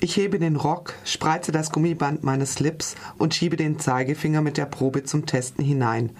Ich 0.00 0.16
hebe 0.16 0.38
den 0.38 0.54
Rock, 0.54 0.94
spreize 1.04 1.50
das 1.50 1.72
Gummiband 1.72 2.22
meines 2.22 2.54
Slips 2.54 2.94
und 3.18 3.34
schiebe 3.34 3.56
den 3.56 3.80
Zeigefinger 3.80 4.40
mit 4.42 4.56
der 4.56 4.66
Probe 4.66 5.02
zum 5.02 5.26
Testen 5.26 5.64
hinein. 5.64 6.10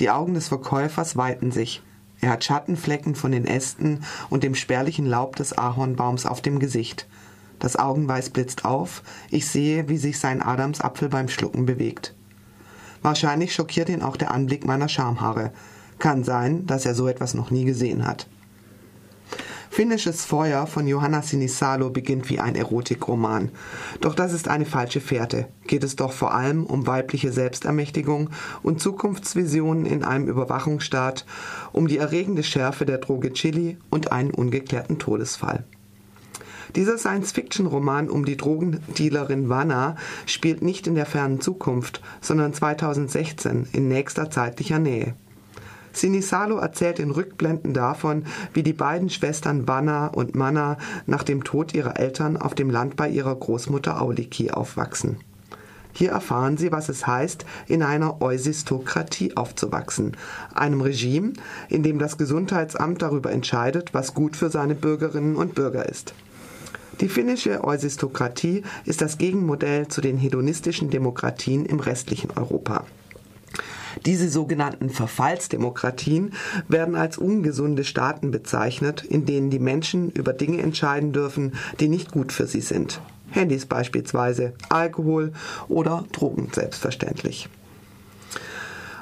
Die 0.00 0.10
Augen 0.10 0.34
des 0.34 0.48
Verkäufers 0.48 1.16
weiten 1.16 1.50
sich. 1.50 1.82
Er 2.20 2.30
hat 2.30 2.44
Schattenflecken 2.44 3.14
von 3.14 3.32
den 3.32 3.46
Ästen 3.46 4.04
und 4.28 4.44
dem 4.44 4.54
spärlichen 4.54 5.06
Laub 5.06 5.36
des 5.36 5.56
Ahornbaums 5.56 6.26
auf 6.26 6.42
dem 6.42 6.58
Gesicht. 6.58 7.08
Das 7.58 7.76
Augenweiß 7.76 8.30
blitzt 8.30 8.66
auf, 8.66 9.02
ich 9.30 9.48
sehe, 9.48 9.88
wie 9.88 9.96
sich 9.96 10.18
sein 10.18 10.42
Adamsapfel 10.42 11.08
beim 11.08 11.28
Schlucken 11.28 11.64
bewegt. 11.64 12.14
Wahrscheinlich 13.00 13.54
schockiert 13.54 13.88
ihn 13.88 14.02
auch 14.02 14.18
der 14.18 14.30
Anblick 14.32 14.66
meiner 14.66 14.90
Schamhaare. 14.90 15.52
Kann 15.98 16.22
sein, 16.22 16.66
dass 16.66 16.84
er 16.84 16.94
so 16.94 17.08
etwas 17.08 17.32
noch 17.32 17.50
nie 17.50 17.64
gesehen 17.64 18.06
hat. 18.06 18.26
Finnisches 19.72 20.26
Feuer 20.26 20.66
von 20.66 20.86
Johanna 20.86 21.22
Sinisalo 21.22 21.88
beginnt 21.88 22.28
wie 22.28 22.38
ein 22.38 22.56
Erotikroman. 22.56 23.48
Doch 24.02 24.14
das 24.14 24.34
ist 24.34 24.46
eine 24.46 24.66
falsche 24.66 25.00
Fährte. 25.00 25.48
Geht 25.66 25.82
es 25.82 25.96
doch 25.96 26.12
vor 26.12 26.34
allem 26.34 26.66
um 26.66 26.86
weibliche 26.86 27.32
Selbstermächtigung 27.32 28.28
und 28.62 28.82
Zukunftsvisionen 28.82 29.86
in 29.86 30.04
einem 30.04 30.28
Überwachungsstaat, 30.28 31.24
um 31.72 31.88
die 31.88 31.96
erregende 31.96 32.42
Schärfe 32.42 32.84
der 32.84 32.98
Droge 32.98 33.32
Chili 33.32 33.78
und 33.88 34.12
einen 34.12 34.30
ungeklärten 34.30 34.98
Todesfall. 34.98 35.64
Dieser 36.76 36.98
Science-Fiction-Roman 36.98 38.10
um 38.10 38.26
die 38.26 38.36
Drogendealerin 38.36 39.48
Vanna 39.48 39.96
spielt 40.26 40.60
nicht 40.60 40.86
in 40.86 40.96
der 40.96 41.06
fernen 41.06 41.40
Zukunft, 41.40 42.02
sondern 42.20 42.52
2016 42.52 43.68
in 43.72 43.88
nächster 43.88 44.30
zeitlicher 44.30 44.78
Nähe. 44.78 45.14
Sinisalo 45.92 46.56
erzählt 46.56 46.98
in 46.98 47.10
Rückblenden 47.10 47.74
davon, 47.74 48.24
wie 48.52 48.62
die 48.62 48.72
beiden 48.72 49.10
Schwestern 49.10 49.68
Vanna 49.68 50.08
und 50.08 50.34
Manna 50.34 50.78
nach 51.06 51.22
dem 51.22 51.44
Tod 51.44 51.74
ihrer 51.74 51.98
Eltern 51.98 52.36
auf 52.36 52.54
dem 52.54 52.70
Land 52.70 52.96
bei 52.96 53.08
ihrer 53.08 53.34
Großmutter 53.34 54.00
Auliki 54.00 54.50
aufwachsen. 54.50 55.18
Hier 55.94 56.10
erfahren 56.10 56.56
sie, 56.56 56.72
was 56.72 56.88
es 56.88 57.06
heißt, 57.06 57.44
in 57.68 57.82
einer 57.82 58.22
Eusistokratie 58.22 59.36
aufzuwachsen, 59.36 60.16
einem 60.54 60.80
Regime, 60.80 61.34
in 61.68 61.82
dem 61.82 61.98
das 61.98 62.16
Gesundheitsamt 62.16 63.02
darüber 63.02 63.30
entscheidet, 63.30 63.92
was 63.92 64.14
gut 64.14 64.36
für 64.36 64.48
seine 64.48 64.74
Bürgerinnen 64.74 65.36
und 65.36 65.54
Bürger 65.54 65.86
ist. 65.86 66.14
Die 67.00 67.08
finnische 67.08 67.64
Eusistokratie 67.64 68.62
ist 68.84 69.02
das 69.02 69.18
Gegenmodell 69.18 69.88
zu 69.88 70.00
den 70.00 70.16
hedonistischen 70.16 70.88
Demokratien 70.88 71.66
im 71.66 71.80
restlichen 71.80 72.30
Europa. 72.36 72.84
Diese 74.06 74.28
sogenannten 74.28 74.90
Verfallsdemokratien 74.90 76.32
werden 76.68 76.94
als 76.94 77.18
ungesunde 77.18 77.84
Staaten 77.84 78.30
bezeichnet, 78.30 79.04
in 79.04 79.26
denen 79.26 79.50
die 79.50 79.58
Menschen 79.58 80.10
über 80.10 80.32
Dinge 80.32 80.62
entscheiden 80.62 81.12
dürfen, 81.12 81.54
die 81.80 81.88
nicht 81.88 82.12
gut 82.12 82.32
für 82.32 82.46
sie 82.46 82.60
sind. 82.60 83.00
Handys 83.30 83.66
beispielsweise, 83.66 84.52
Alkohol 84.68 85.32
oder 85.68 86.04
Drogen 86.12 86.48
selbstverständlich. 86.52 87.48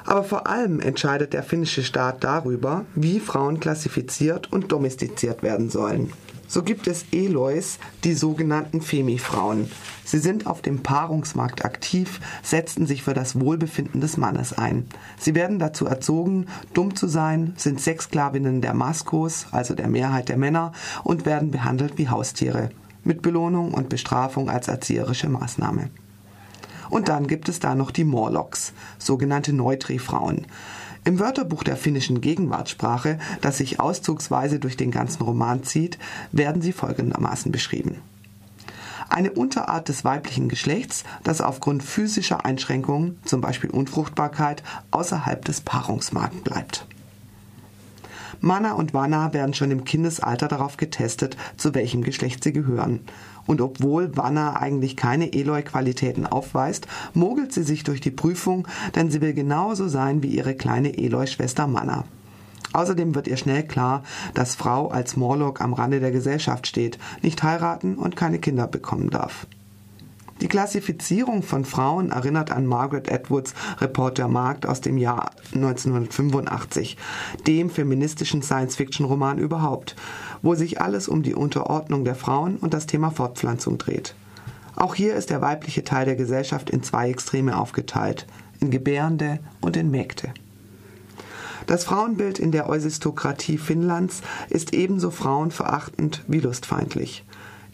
Aber 0.05 0.23
vor 0.23 0.47
allem 0.47 0.79
entscheidet 0.79 1.33
der 1.33 1.43
finnische 1.43 1.83
Staat 1.83 2.23
darüber, 2.23 2.85
wie 2.95 3.19
Frauen 3.19 3.59
klassifiziert 3.59 4.51
und 4.51 4.71
domestiziert 4.71 5.43
werden 5.43 5.69
sollen. 5.69 6.11
So 6.51 6.63
gibt 6.63 6.87
es 6.87 7.05
Elois, 7.13 7.79
die 8.03 8.11
sogenannten 8.11 8.81
Femifrauen. 8.81 9.71
Sie 10.03 10.17
sind 10.19 10.47
auf 10.47 10.61
dem 10.61 10.83
Paarungsmarkt 10.83 11.63
aktiv, 11.63 12.19
setzen 12.43 12.85
sich 12.85 13.03
für 13.03 13.13
das 13.13 13.39
Wohlbefinden 13.39 14.01
des 14.01 14.17
Mannes 14.17 14.51
ein. 14.51 14.85
Sie 15.17 15.33
werden 15.33 15.59
dazu 15.59 15.85
erzogen, 15.85 16.47
dumm 16.73 16.93
zu 16.93 17.07
sein, 17.07 17.53
sind 17.55 17.79
Sexsklavinnen 17.79 18.59
der 18.59 18.73
Maskos, 18.73 19.45
also 19.51 19.75
der 19.75 19.87
Mehrheit 19.87 20.27
der 20.27 20.35
Männer, 20.35 20.73
und 21.05 21.25
werden 21.25 21.51
behandelt 21.51 21.97
wie 21.97 22.09
Haustiere, 22.09 22.71
mit 23.05 23.21
Belohnung 23.21 23.73
und 23.73 23.87
Bestrafung 23.87 24.49
als 24.49 24.67
erzieherische 24.67 25.29
Maßnahme. 25.29 25.89
Und 26.89 27.07
dann 27.07 27.27
gibt 27.27 27.47
es 27.47 27.61
da 27.61 27.75
noch 27.75 27.91
die 27.91 28.03
Morlocks, 28.03 28.73
sogenannte 28.99 29.53
Neutri-Frauen. 29.53 30.47
Im 31.03 31.19
Wörterbuch 31.19 31.63
der 31.63 31.77
finnischen 31.77 32.21
Gegenwartssprache, 32.21 33.17
das 33.41 33.57
sich 33.57 33.79
auszugsweise 33.79 34.59
durch 34.59 34.77
den 34.77 34.91
ganzen 34.91 35.23
Roman 35.23 35.63
zieht, 35.63 35.97
werden 36.31 36.61
sie 36.61 36.73
folgendermaßen 36.73 37.51
beschrieben. 37.51 37.97
Eine 39.09 39.31
Unterart 39.31 39.89
des 39.89 40.05
weiblichen 40.05 40.47
Geschlechts, 40.47 41.03
das 41.23 41.41
aufgrund 41.41 41.83
physischer 41.83 42.45
Einschränkungen, 42.45 43.19
zum 43.25 43.41
Beispiel 43.41 43.71
Unfruchtbarkeit, 43.71 44.63
außerhalb 44.91 45.43
des 45.43 45.61
Paarungsmarkts 45.61 46.43
bleibt. 46.43 46.85
Mana 48.41 48.73
und 48.73 48.93
Wanna 48.93 49.33
werden 49.33 49.53
schon 49.53 49.71
im 49.71 49.85
Kindesalter 49.85 50.47
darauf 50.47 50.77
getestet, 50.77 51.37
zu 51.57 51.73
welchem 51.75 52.03
Geschlecht 52.03 52.43
sie 52.43 52.51
gehören. 52.51 53.01
Und 53.45 53.61
obwohl 53.61 54.17
Wanna 54.17 54.57
eigentlich 54.57 54.97
keine 54.97 55.33
Eloy-Qualitäten 55.33 56.25
aufweist, 56.25 56.87
mogelt 57.13 57.53
sie 57.53 57.63
sich 57.63 57.83
durch 57.83 58.01
die 58.01 58.11
Prüfung, 58.11 58.67
denn 58.95 59.11
sie 59.11 59.21
will 59.21 59.33
genauso 59.33 59.87
sein 59.87 60.23
wie 60.23 60.35
ihre 60.35 60.55
kleine 60.55 60.97
Eloy-Schwester 60.97 61.67
Manna. 61.67 62.05
Außerdem 62.73 63.15
wird 63.15 63.27
ihr 63.27 63.37
schnell 63.37 63.63
klar, 63.63 64.03
dass 64.33 64.55
Frau 64.55 64.87
als 64.87 65.17
Morlock 65.17 65.61
am 65.61 65.73
Rande 65.73 65.99
der 65.99 66.11
Gesellschaft 66.11 66.67
steht, 66.67 66.97
nicht 67.21 67.43
heiraten 67.43 67.95
und 67.95 68.15
keine 68.15 68.39
Kinder 68.39 68.67
bekommen 68.67 69.09
darf. 69.09 69.45
Die 70.41 70.47
Klassifizierung 70.47 71.43
von 71.43 71.65
Frauen 71.65 72.09
erinnert 72.09 72.51
an 72.51 72.65
Margaret 72.65 73.11
Atwoods 73.11 73.53
Reporter 73.79 74.27
Markt 74.27 74.65
aus 74.65 74.81
dem 74.81 74.97
Jahr 74.97 75.29
1985, 75.53 76.97
dem 77.45 77.69
feministischen 77.69 78.41
Science-Fiction-Roman 78.41 79.37
überhaupt, 79.37 79.95
wo 80.41 80.55
sich 80.55 80.81
alles 80.81 81.07
um 81.07 81.21
die 81.21 81.35
Unterordnung 81.35 82.05
der 82.05 82.15
Frauen 82.15 82.57
und 82.57 82.73
das 82.73 82.87
Thema 82.87 83.11
Fortpflanzung 83.11 83.77
dreht. 83.77 84.15
Auch 84.75 84.95
hier 84.95 85.13
ist 85.13 85.29
der 85.29 85.41
weibliche 85.41 85.83
Teil 85.83 86.05
der 86.05 86.15
Gesellschaft 86.15 86.71
in 86.71 86.81
zwei 86.81 87.11
Extreme 87.11 87.55
aufgeteilt, 87.55 88.25
in 88.59 88.71
Gebärende 88.71 89.37
und 89.61 89.77
in 89.77 89.91
Mägde. 89.91 90.33
Das 91.67 91.83
Frauenbild 91.83 92.39
in 92.39 92.51
der 92.51 92.67
Eusistokratie 92.67 93.59
Finnlands 93.59 94.21
ist 94.49 94.73
ebenso 94.73 95.11
frauenverachtend 95.11 96.23
wie 96.27 96.39
lustfeindlich. 96.39 97.23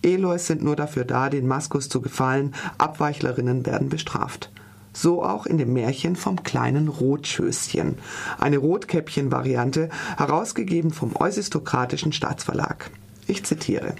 Elois 0.03 0.46
sind 0.46 0.63
nur 0.63 0.75
dafür 0.75 1.06
da, 1.06 1.30
den 1.30 1.47
Maskus 1.47 1.90
zu 1.90 2.02
gefallen, 2.02 2.53
Abweichlerinnen 2.78 3.66
werden 3.66 3.90
bestraft. 3.90 4.52
So 4.94 5.24
auch 5.24 5.46
in 5.46 5.58
dem 5.58 5.74
Märchen 5.74 6.16
vom 6.16 6.44
kleinen 6.44 6.88
Rotschößchen, 6.88 7.97
eine 8.40 8.58
Rotkäppchen-Variante, 8.58 9.90
herausgegeben 10.18 10.91
vom 10.91 11.16
Eusistokratischen 11.16 12.13
Staatsverlag. 12.13 12.90
Ich 13.28 13.44
zitiere. 13.44 13.94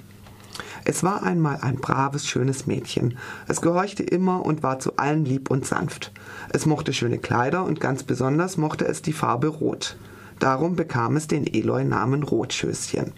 Es 0.84 1.04
war 1.04 1.22
einmal 1.22 1.58
ein 1.60 1.76
braves, 1.76 2.26
schönes 2.26 2.66
Mädchen. 2.66 3.18
Es 3.46 3.60
gehorchte 3.60 4.02
immer 4.02 4.44
und 4.44 4.62
war 4.62 4.78
zu 4.78 4.96
allen 4.96 5.24
lieb 5.24 5.50
und 5.50 5.66
sanft. 5.66 6.12
Es 6.48 6.66
mochte 6.66 6.92
schöne 6.92 7.18
Kleider 7.18 7.64
und 7.64 7.78
ganz 7.78 8.04
besonders 8.04 8.56
mochte 8.56 8.86
es 8.86 9.02
die 9.02 9.12
Farbe 9.12 9.48
Rot. 9.48 9.96
Darum 10.38 10.76
bekam 10.76 11.16
es 11.16 11.26
den 11.26 11.46
Eloi-Namen 11.46 12.22
Rotschößchen. 12.22 13.12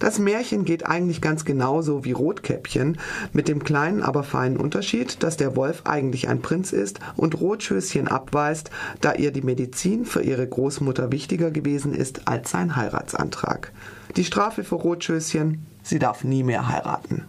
Das 0.00 0.18
Märchen 0.18 0.64
geht 0.64 0.86
eigentlich 0.86 1.20
ganz 1.20 1.44
genauso 1.44 2.06
wie 2.06 2.12
Rotkäppchen, 2.12 2.98
mit 3.34 3.48
dem 3.48 3.62
kleinen, 3.62 4.02
aber 4.02 4.22
feinen 4.22 4.56
Unterschied, 4.56 5.22
dass 5.22 5.36
der 5.36 5.56
Wolf 5.56 5.82
eigentlich 5.84 6.26
ein 6.28 6.40
Prinz 6.40 6.72
ist 6.72 7.00
und 7.16 7.38
Rotschößchen 7.38 8.08
abweist, 8.08 8.70
da 9.02 9.12
ihr 9.12 9.30
die 9.30 9.42
Medizin 9.42 10.06
für 10.06 10.22
ihre 10.22 10.48
Großmutter 10.48 11.12
wichtiger 11.12 11.50
gewesen 11.50 11.94
ist 11.94 12.26
als 12.26 12.50
sein 12.50 12.76
Heiratsantrag. 12.76 13.72
Die 14.16 14.24
Strafe 14.24 14.64
für 14.64 14.76
Rotschößchen, 14.76 15.66
sie 15.82 15.98
darf 15.98 16.24
nie 16.24 16.44
mehr 16.44 16.66
heiraten. 16.66 17.24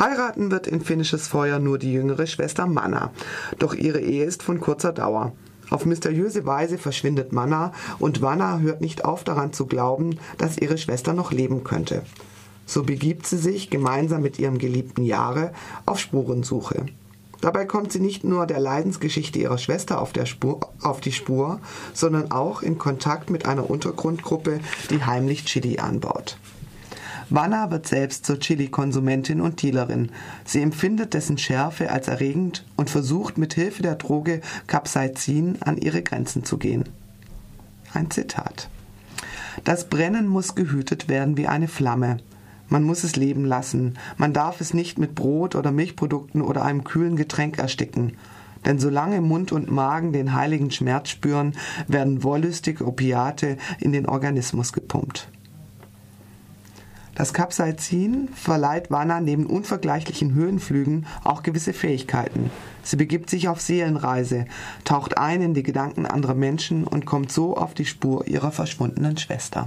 Heiraten 0.00 0.50
wird 0.50 0.66
in 0.66 0.80
finnisches 0.80 1.28
Feuer 1.28 1.60
nur 1.60 1.78
die 1.78 1.92
jüngere 1.92 2.26
Schwester 2.26 2.66
Manna, 2.66 3.12
doch 3.60 3.74
ihre 3.74 4.00
Ehe 4.00 4.24
ist 4.24 4.42
von 4.42 4.58
kurzer 4.58 4.92
Dauer. 4.92 5.32
Auf 5.70 5.86
mysteriöse 5.86 6.44
Weise 6.46 6.78
verschwindet 6.78 7.32
Manna 7.32 7.72
und 7.98 8.22
Wanna 8.22 8.58
hört 8.58 8.80
nicht 8.80 9.04
auf 9.04 9.24
daran 9.24 9.52
zu 9.52 9.66
glauben, 9.66 10.18
dass 10.36 10.58
ihre 10.58 10.78
Schwester 10.78 11.12
noch 11.12 11.32
leben 11.32 11.64
könnte. 11.64 12.02
So 12.66 12.82
begibt 12.82 13.26
sie 13.26 13.38
sich 13.38 13.70
gemeinsam 13.70 14.22
mit 14.22 14.38
ihrem 14.38 14.58
geliebten 14.58 15.02
Jahre 15.04 15.52
auf 15.86 15.98
Spurensuche. 15.98 16.86
Dabei 17.40 17.64
kommt 17.64 17.90
sie 17.90 18.00
nicht 18.00 18.22
nur 18.22 18.46
der 18.46 18.60
Leidensgeschichte 18.60 19.38
ihrer 19.38 19.58
Schwester 19.58 20.00
auf, 20.00 20.12
Spur, 20.24 20.60
auf, 20.82 21.00
die 21.00 21.12
Spur, 21.12 21.60
sondern 21.94 22.30
auch 22.32 22.62
in 22.62 22.76
Kontakt 22.76 23.30
mit 23.30 23.46
einer 23.46 23.70
Untergrundgruppe, 23.70 24.60
die 24.90 25.04
heimlich 25.04 25.46
Chili 25.46 25.78
anbaut. 25.78 26.36
Wanna 27.30 27.70
wird 27.70 27.86
selbst 27.86 28.26
zur 28.26 28.40
Chili-Konsumentin 28.40 29.40
und 29.40 29.62
Dealerin. 29.62 30.10
Sie 30.44 30.60
empfindet 30.60 31.14
dessen 31.14 31.38
Schärfe 31.38 31.90
als 31.90 32.08
erregend 32.08 32.64
und 32.76 32.90
versucht 32.90 33.38
mit 33.38 33.54
Hilfe 33.54 33.82
der 33.82 33.94
Droge 33.94 34.40
Capsaicin 34.66 35.58
an 35.60 35.76
ihre 35.76 36.02
Grenzen 36.02 36.44
zu 36.44 36.58
gehen. 36.58 36.88
Ein 37.94 38.10
Zitat. 38.10 38.68
Das 39.62 39.88
Brennen 39.88 40.26
muss 40.26 40.56
gehütet 40.56 41.08
werden 41.08 41.36
wie 41.36 41.46
eine 41.46 41.68
Flamme. 41.68 42.18
Man 42.68 42.82
muss 42.82 43.04
es 43.04 43.14
leben 43.14 43.44
lassen. 43.44 43.96
Man 44.16 44.32
darf 44.32 44.60
es 44.60 44.74
nicht 44.74 44.98
mit 44.98 45.14
Brot 45.14 45.54
oder 45.54 45.70
Milchprodukten 45.70 46.42
oder 46.42 46.64
einem 46.64 46.82
kühlen 46.82 47.14
Getränk 47.14 47.58
ersticken. 47.58 48.16
Denn 48.64 48.80
solange 48.80 49.20
Mund 49.20 49.52
und 49.52 49.70
Magen 49.70 50.12
den 50.12 50.34
heiligen 50.34 50.70
Schmerz 50.72 51.08
spüren, 51.10 51.54
werden 51.86 52.24
wollüstig 52.24 52.80
Opiate 52.80 53.56
in 53.78 53.92
den 53.92 54.06
Organismus 54.06 54.72
gepumpt. 54.72 55.28
Das 57.20 57.34
Capsaicin 57.34 58.30
verleiht 58.34 58.90
Wanna 58.90 59.20
neben 59.20 59.44
unvergleichlichen 59.44 60.32
Höhenflügen 60.32 61.04
auch 61.22 61.42
gewisse 61.42 61.74
Fähigkeiten. 61.74 62.50
Sie 62.82 62.96
begibt 62.96 63.28
sich 63.28 63.46
auf 63.46 63.60
Seelenreise, 63.60 64.46
taucht 64.84 65.18
ein 65.18 65.42
in 65.42 65.52
die 65.52 65.62
Gedanken 65.62 66.06
anderer 66.06 66.32
Menschen 66.32 66.84
und 66.84 67.04
kommt 67.04 67.30
so 67.30 67.58
auf 67.58 67.74
die 67.74 67.84
Spur 67.84 68.26
ihrer 68.26 68.52
verschwundenen 68.52 69.18
Schwester. 69.18 69.66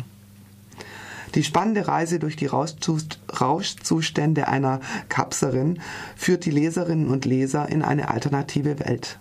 Die 1.35 1.43
spannende 1.43 1.87
Reise 1.87 2.17
durch 2.17 2.35
die 2.35 2.47
Rauschzustände 2.47 4.47
einer 4.47 4.79
Kapserin 5.09 5.79
führt 6.15 6.45
die 6.45 6.49
Leserinnen 6.49 7.07
und 7.07 7.25
Leser 7.25 7.69
in 7.69 7.83
eine 7.83 8.09
alternative 8.09 8.79
Welt. 8.79 9.19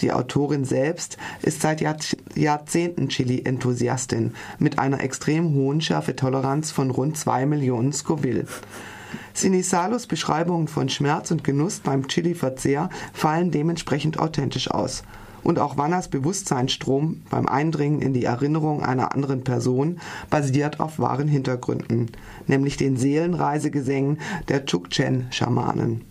Die 0.00 0.12
Autorin 0.12 0.64
selbst 0.64 1.16
ist 1.42 1.62
seit 1.62 1.80
Jahrzehnten 1.80 3.08
Chili-Enthusiastin 3.08 4.34
mit 4.58 4.78
einer 4.78 5.00
extrem 5.00 5.54
hohen 5.54 5.80
Schärfetoleranz 5.80 6.72
von 6.72 6.90
rund 6.90 7.16
2 7.16 7.46
Millionen 7.46 7.92
Scoville. 7.92 8.46
Sinisalos 9.32 10.06
Beschreibungen 10.06 10.68
von 10.68 10.88
Schmerz 10.88 11.30
und 11.30 11.44
Genuss 11.44 11.80
beim 11.80 12.08
Chili-Verzehr 12.08 12.88
fallen 13.12 13.50
dementsprechend 13.50 14.18
authentisch 14.18 14.70
aus. 14.70 15.04
Und 15.42 15.58
auch 15.58 15.76
Wannas 15.76 16.08
Bewusstseinsstrom 16.08 17.22
beim 17.30 17.46
Eindringen 17.46 18.00
in 18.00 18.14
die 18.14 18.24
Erinnerung 18.24 18.82
einer 18.82 19.12
anderen 19.12 19.44
Person 19.44 20.00
basiert 20.30 20.80
auf 20.80 20.98
wahren 20.98 21.28
Hintergründen, 21.28 22.10
nämlich 22.46 22.78
den 22.78 22.96
Seelenreisegesängen 22.96 24.18
der 24.48 24.64
Chukchen-Schamanen. 24.64 26.02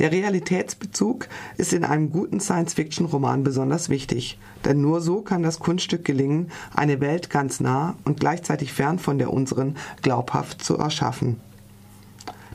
Der 0.00 0.10
Realitätsbezug 0.10 1.28
ist 1.56 1.72
in 1.72 1.84
einem 1.84 2.10
guten 2.10 2.40
Science-Fiction-Roman 2.40 3.44
besonders 3.44 3.88
wichtig, 3.88 4.38
denn 4.64 4.80
nur 4.80 5.00
so 5.00 5.20
kann 5.20 5.42
das 5.42 5.60
Kunststück 5.60 6.04
gelingen, 6.04 6.50
eine 6.74 7.00
Welt 7.00 7.30
ganz 7.30 7.60
nah 7.60 7.94
und 8.04 8.18
gleichzeitig 8.18 8.72
fern 8.72 8.98
von 8.98 9.18
der 9.18 9.32
unseren 9.32 9.76
glaubhaft 10.02 10.64
zu 10.64 10.76
erschaffen. 10.76 11.40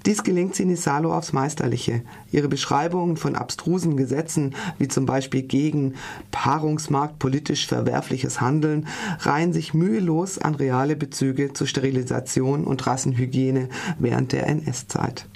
Dies 0.05 0.23
gelingt 0.23 0.55
Sinisalo 0.55 1.13
aufs 1.13 1.33
Meisterliche. 1.33 2.01
Ihre 2.31 2.47
Beschreibungen 2.47 3.17
von 3.17 3.35
abstrusen 3.35 3.97
Gesetzen, 3.97 4.55
wie 4.77 4.87
zum 4.87 5.05
Beispiel 5.05 5.43
gegen 5.43 5.95
Paarungsmarkt 6.31 7.19
politisch 7.19 7.67
verwerfliches 7.67 8.39
Handeln, 8.39 8.87
reihen 9.19 9.51
sich 9.53 9.73
mühelos 9.73 10.39
an 10.39 10.55
reale 10.55 10.95
Bezüge 10.95 11.53
zur 11.53 11.67
Sterilisation 11.67 12.63
und 12.63 12.85
Rassenhygiene 12.87 13.69
während 13.97 14.31
der 14.31 14.47
NS-Zeit. 14.47 15.27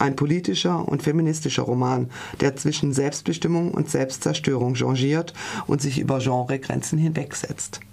Ein 0.00 0.16
politischer 0.16 0.88
und 0.88 1.02
feministischer 1.02 1.64
Roman, 1.64 2.08
der 2.40 2.56
zwischen 2.56 2.94
Selbstbestimmung 2.94 3.74
und 3.74 3.90
Selbstzerstörung 3.90 4.74
changiert 4.74 5.34
und 5.66 5.82
sich 5.82 5.98
über 5.98 6.20
Genregrenzen 6.20 6.98
hinwegsetzt. 6.98 7.80